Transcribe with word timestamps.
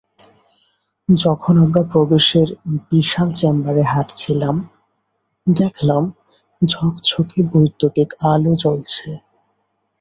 যখন 1.09 1.53
আমরা 1.57 1.81
প্রবেশের 1.91 2.47
বিশাল 2.89 3.29
চেম্বারে 3.31 3.83
হাঁটছিলাম, 3.91 4.55
দেখলাম 5.47 6.03
ঝকঝকে 6.61 7.39
বৈদ্যুতিক 7.51 8.09
আলো 8.31 8.51
জ্বলছে। 8.61 9.09